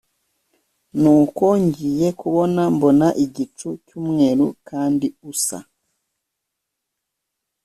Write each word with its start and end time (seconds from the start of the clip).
Nuko 1.01 1.45
ngiye 1.63 2.07
kubona 2.19 2.61
mbona 2.75 3.07
igicu 3.25 3.69
cy 3.85 3.91
umweru 3.99 4.45
kandi 4.69 5.07
usa 5.31 5.59